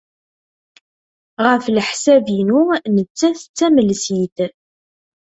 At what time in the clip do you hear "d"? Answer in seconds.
3.47-3.51